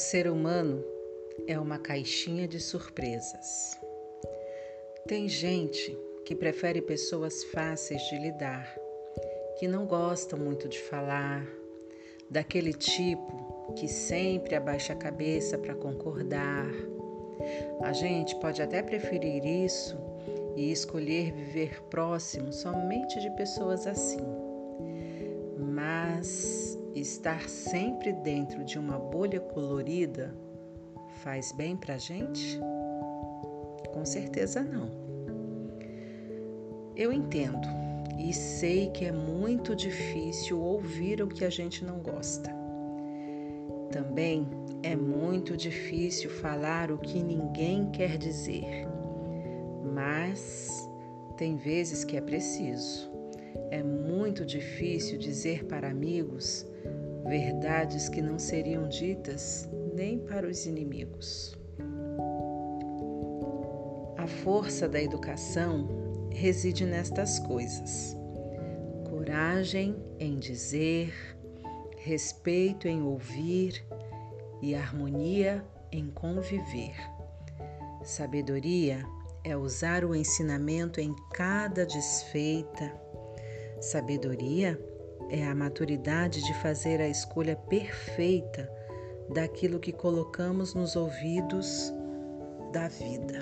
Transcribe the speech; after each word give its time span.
ser 0.00 0.26
humano 0.28 0.82
é 1.46 1.58
uma 1.58 1.78
caixinha 1.78 2.48
de 2.48 2.58
surpresas. 2.58 3.78
Tem 5.06 5.28
gente 5.28 5.96
que 6.24 6.34
prefere 6.34 6.80
pessoas 6.80 7.44
fáceis 7.44 8.02
de 8.08 8.18
lidar, 8.18 8.74
que 9.58 9.68
não 9.68 9.86
gosta 9.86 10.36
muito 10.36 10.68
de 10.68 10.78
falar, 10.78 11.46
daquele 12.30 12.72
tipo 12.72 13.74
que 13.76 13.86
sempre 13.86 14.54
abaixa 14.54 14.94
a 14.94 14.96
cabeça 14.96 15.58
para 15.58 15.74
concordar. 15.74 16.66
A 17.82 17.92
gente 17.92 18.34
pode 18.36 18.62
até 18.62 18.82
preferir 18.82 19.44
isso 19.44 19.96
e 20.56 20.72
escolher 20.72 21.30
viver 21.32 21.82
próximo 21.84 22.52
somente 22.52 23.20
de 23.20 23.30
pessoas 23.36 23.86
assim. 23.86 24.24
Mas 25.58 26.59
estar 26.94 27.48
sempre 27.48 28.12
dentro 28.12 28.64
de 28.64 28.78
uma 28.78 28.98
bolha 28.98 29.40
colorida 29.40 30.34
faz 31.22 31.52
bem 31.52 31.76
pra 31.76 31.98
gente? 31.98 32.58
Com 33.92 34.04
certeza 34.04 34.62
não. 34.62 34.88
Eu 36.96 37.12
entendo 37.12 37.68
e 38.18 38.32
sei 38.32 38.90
que 38.90 39.04
é 39.04 39.12
muito 39.12 39.74
difícil 39.74 40.60
ouvir 40.60 41.22
o 41.22 41.28
que 41.28 41.44
a 41.44 41.50
gente 41.50 41.84
não 41.84 41.98
gosta. 42.00 42.50
Também 43.90 44.46
é 44.82 44.94
muito 44.94 45.56
difícil 45.56 46.30
falar 46.30 46.90
o 46.90 46.98
que 46.98 47.22
ninguém 47.22 47.90
quer 47.90 48.16
dizer, 48.16 48.86
mas 49.94 50.88
tem 51.36 51.56
vezes 51.56 52.04
que 52.04 52.16
é 52.16 52.20
preciso. 52.20 53.10
É 53.70 53.82
muito 54.30 54.46
difícil 54.46 55.18
dizer 55.18 55.64
para 55.64 55.90
amigos 55.90 56.64
verdades 57.26 58.08
que 58.08 58.22
não 58.22 58.38
seriam 58.38 58.88
ditas 58.88 59.68
nem 59.92 60.20
para 60.20 60.46
os 60.46 60.66
inimigos. 60.66 61.58
A 64.16 64.28
força 64.28 64.88
da 64.88 65.02
educação 65.02 65.88
reside 66.30 66.86
nestas 66.86 67.40
coisas: 67.40 68.16
coragem 69.08 69.96
em 70.20 70.38
dizer, 70.38 71.12
respeito 71.96 72.86
em 72.86 73.02
ouvir 73.02 73.84
e 74.62 74.76
harmonia 74.76 75.64
em 75.90 76.08
conviver. 76.08 76.94
Sabedoria 78.04 79.04
é 79.42 79.56
usar 79.56 80.04
o 80.04 80.14
ensinamento 80.14 81.00
em 81.00 81.16
cada 81.32 81.84
desfeita. 81.84 83.09
Sabedoria 83.80 84.78
é 85.30 85.42
a 85.46 85.54
maturidade 85.54 86.42
de 86.42 86.52
fazer 86.60 87.00
a 87.00 87.08
escolha 87.08 87.56
perfeita 87.56 88.70
daquilo 89.32 89.80
que 89.80 89.90
colocamos 89.90 90.74
nos 90.74 90.96
ouvidos 90.96 91.90
da 92.72 92.88
vida. 92.88 93.38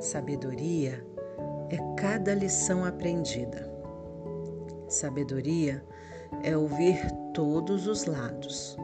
Sabedoria 0.00 1.04
é 1.68 1.76
cada 2.00 2.34
lição 2.34 2.82
aprendida. 2.82 3.70
Sabedoria 4.88 5.84
é 6.42 6.56
ouvir 6.56 6.98
todos 7.34 7.86
os 7.86 8.06
lados, 8.06 8.74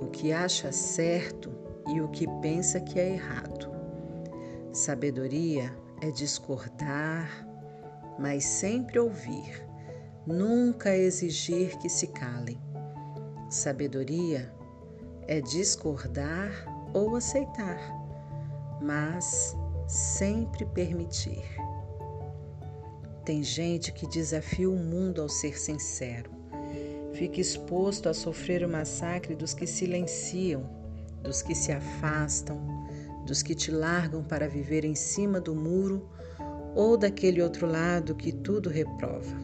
o 0.00 0.06
que 0.12 0.32
acha 0.32 0.70
certo 0.70 1.50
e 1.88 2.00
o 2.00 2.06
que 2.08 2.26
pensa 2.40 2.78
que 2.78 3.00
é 3.00 3.14
errado. 3.14 3.68
Sabedoria 4.72 5.74
é 6.00 6.12
discordar, 6.12 7.49
mas 8.20 8.44
sempre 8.44 8.98
ouvir 8.98 9.66
nunca 10.26 10.94
exigir 10.94 11.78
que 11.78 11.88
se 11.88 12.06
calem. 12.08 12.60
Sabedoria 13.48 14.52
é 15.26 15.40
discordar 15.40 16.50
ou 16.92 17.16
aceitar, 17.16 17.80
mas 18.82 19.56
sempre 19.88 20.66
permitir. 20.66 21.42
Tem 23.24 23.42
gente 23.42 23.92
que 23.92 24.06
desafia 24.06 24.68
o 24.68 24.76
mundo 24.76 25.22
ao 25.22 25.28
ser 25.28 25.58
sincero. 25.58 26.30
Fica 27.14 27.40
exposto 27.40 28.08
a 28.08 28.14
sofrer 28.14 28.64
o 28.64 28.68
massacre 28.68 29.34
dos 29.34 29.54
que 29.54 29.66
silenciam, 29.66 30.68
dos 31.22 31.42
que 31.42 31.54
se 31.54 31.72
afastam, 31.72 32.60
dos 33.26 33.42
que 33.42 33.54
te 33.54 33.70
largam 33.70 34.22
para 34.22 34.48
viver 34.48 34.84
em 34.84 34.94
cima 34.94 35.40
do 35.40 35.54
muro 35.54 36.08
ou 36.74 36.96
daquele 36.96 37.42
outro 37.42 37.66
lado 37.66 38.14
que 38.14 38.32
tudo 38.32 38.68
reprova. 38.68 39.36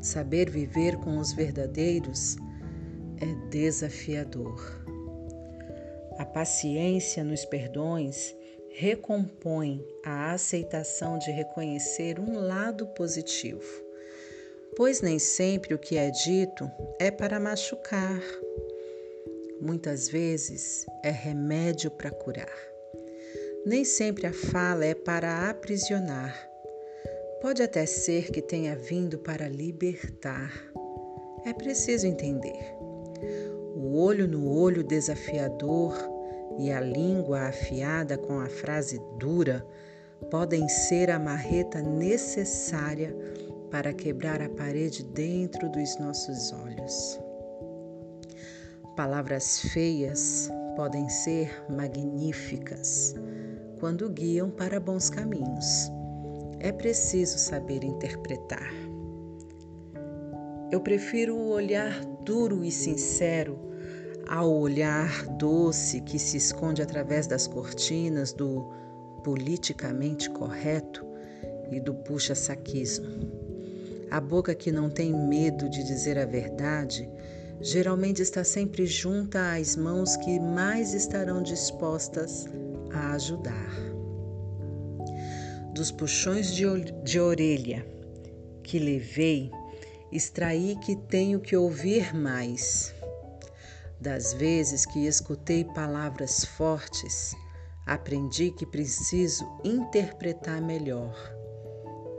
Saber 0.00 0.50
viver 0.50 0.96
com 0.98 1.18
os 1.18 1.32
verdadeiros 1.32 2.36
é 3.20 3.48
desafiador. 3.48 4.84
A 6.18 6.24
paciência 6.24 7.24
nos 7.24 7.44
perdões 7.44 8.34
recompõe 8.70 9.84
a 10.04 10.32
aceitação 10.32 11.18
de 11.18 11.30
reconhecer 11.30 12.18
um 12.18 12.38
lado 12.38 12.86
positivo, 12.88 13.64
pois 14.76 15.00
nem 15.00 15.18
sempre 15.18 15.74
o 15.74 15.78
que 15.78 15.96
é 15.96 16.10
dito 16.10 16.70
é 16.98 17.10
para 17.10 17.40
machucar. 17.40 18.20
Muitas 19.60 20.08
vezes 20.08 20.84
é 21.02 21.10
remédio 21.10 21.90
para 21.90 22.10
curar. 22.10 22.73
Nem 23.66 23.84
sempre 23.84 24.26
a 24.26 24.32
fala 24.32 24.84
é 24.84 24.94
para 24.94 25.48
aprisionar 25.48 26.54
Pode 27.44 27.62
até 27.62 27.84
ser 27.84 28.30
que 28.30 28.40
tenha 28.40 28.74
vindo 28.74 29.18
para 29.18 29.46
libertar. 29.46 30.50
É 31.44 31.52
preciso 31.52 32.06
entender. 32.06 32.74
O 33.76 33.98
olho 33.98 34.26
no 34.26 34.50
olho 34.50 34.82
desafiador 34.82 35.94
e 36.58 36.72
a 36.72 36.80
língua 36.80 37.48
afiada 37.48 38.16
com 38.16 38.40
a 38.40 38.48
frase 38.48 38.98
dura 39.18 39.62
podem 40.30 40.66
ser 40.70 41.10
a 41.10 41.18
marreta 41.18 41.82
necessária 41.82 43.14
para 43.70 43.92
quebrar 43.92 44.40
a 44.40 44.48
parede 44.48 45.04
dentro 45.04 45.68
dos 45.68 45.98
nossos 45.98 46.50
olhos. 46.50 47.20
Palavras 48.96 49.60
feias 49.60 50.48
podem 50.76 51.06
ser 51.10 51.62
magníficas 51.68 53.14
quando 53.84 54.08
guiam 54.08 54.48
para 54.48 54.80
bons 54.80 55.10
caminhos 55.10 55.92
é 56.58 56.72
preciso 56.72 57.36
saber 57.36 57.84
interpretar. 57.84 58.72
Eu 60.70 60.80
prefiro 60.80 61.36
o 61.36 61.50
olhar 61.50 62.02
duro 62.24 62.64
e 62.64 62.72
sincero 62.72 63.58
ao 64.26 64.50
olhar 64.50 65.26
doce 65.36 66.00
que 66.00 66.18
se 66.18 66.38
esconde 66.38 66.80
através 66.80 67.26
das 67.26 67.46
cortinas 67.46 68.32
do 68.32 68.72
politicamente 69.22 70.30
correto 70.30 71.04
e 71.70 71.78
do 71.78 71.92
puxa-saquismo. 71.92 73.30
A 74.10 74.18
boca 74.18 74.54
que 74.54 74.72
não 74.72 74.88
tem 74.88 75.12
medo 75.12 75.68
de 75.68 75.84
dizer 75.84 76.18
a 76.18 76.24
verdade 76.24 77.06
geralmente 77.60 78.22
está 78.22 78.42
sempre 78.44 78.86
junta 78.86 79.52
às 79.52 79.76
mãos 79.76 80.16
que 80.16 80.40
mais 80.40 80.94
estarão 80.94 81.42
dispostas 81.42 82.48
a 82.94 83.12
ajudar 83.14 83.94
dos 85.74 85.90
puxões 85.90 86.54
de, 86.54 86.64
de 87.02 87.18
orelha 87.18 87.84
que 88.62 88.78
levei, 88.78 89.50
extraí 90.10 90.76
que 90.76 90.94
tenho 90.94 91.40
que 91.40 91.56
ouvir 91.56 92.14
mais. 92.14 92.94
Das 94.00 94.32
vezes 94.32 94.86
que 94.86 95.06
escutei 95.06 95.64
palavras 95.64 96.44
fortes, 96.44 97.34
aprendi 97.84 98.52
que 98.52 98.64
preciso 98.64 99.44
interpretar 99.64 100.62
melhor. 100.62 101.16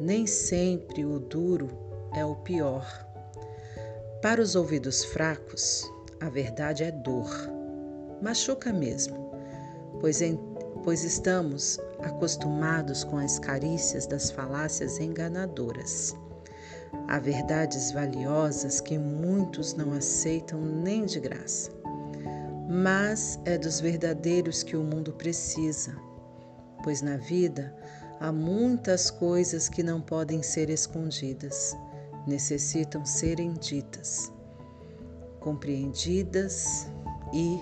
Nem 0.01 0.27
sempre 0.27 1.05
o 1.05 1.17
duro 1.19 1.69
é 2.13 2.25
o 2.25 2.35
pior. 2.35 2.85
Para 4.21 4.41
os 4.41 4.55
ouvidos 4.55 5.05
fracos, 5.05 5.89
a 6.19 6.29
verdade 6.29 6.83
é 6.83 6.91
dor. 6.91 7.29
Machuca 8.21 8.73
mesmo, 8.73 9.31
pois, 10.01 10.21
em, 10.21 10.37
pois 10.83 11.03
estamos 11.03 11.79
acostumados 11.99 13.03
com 13.03 13.17
as 13.17 13.39
carícias 13.39 14.05
das 14.05 14.31
falácias 14.31 14.99
enganadoras. 14.99 16.15
Há 17.07 17.19
verdades 17.19 17.91
valiosas 17.91 18.79
que 18.79 18.97
muitos 18.97 19.73
não 19.73 19.93
aceitam 19.93 20.59
nem 20.59 21.05
de 21.05 21.19
graça. 21.19 21.71
Mas 22.67 23.39
é 23.45 23.57
dos 23.57 23.79
verdadeiros 23.79 24.63
que 24.63 24.75
o 24.75 24.83
mundo 24.83 25.13
precisa, 25.13 25.95
pois 26.83 27.01
na 27.01 27.17
vida 27.17 27.75
há 28.19 28.31
muitas 28.31 29.11
coisas 29.11 29.69
que 29.69 29.83
não 29.83 30.01
podem 30.01 30.41
ser 30.41 30.69
escondidas, 30.69 31.77
necessitam 32.25 33.05
serem 33.05 33.53
ditas, 33.53 34.31
compreendidas 35.39 36.87
e 37.31 37.59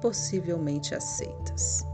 possivelmente 0.00 0.94
aceitas. 0.94 1.91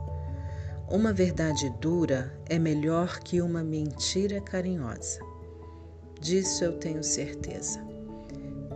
Uma 0.91 1.13
verdade 1.13 1.69
dura 1.83 2.33
é 2.49 2.59
melhor 2.59 3.21
que 3.21 3.43
uma 3.43 3.63
mentira 3.63 4.41
carinhosa. 4.41 5.21
Disso 6.19 6.65
eu 6.65 6.79
tenho 6.79 7.05
certeza. 7.05 7.79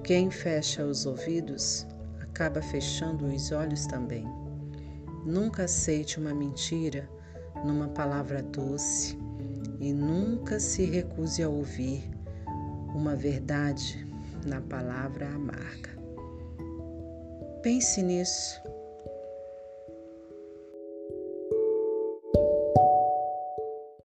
Quem 0.04 0.30
fecha 0.30 0.84
os 0.84 1.06
ouvidos 1.06 1.86
acaba 2.20 2.60
fechando 2.60 3.24
os 3.24 3.50
olhos 3.50 3.86
também. 3.86 4.26
Nunca 5.24 5.64
aceite 5.64 6.20
uma 6.20 6.34
mentira 6.34 7.08
numa 7.64 7.88
palavra 7.88 8.42
doce 8.42 9.18
e 9.80 9.94
nunca 9.94 10.60
se 10.60 10.84
recuse 10.84 11.42
a 11.42 11.48
ouvir 11.48 12.10
uma 12.94 13.16
verdade 13.16 14.06
na 14.44 14.60
palavra 14.60 15.28
amarga. 15.28 15.96
Pense 17.62 18.02
nisso 18.02 18.60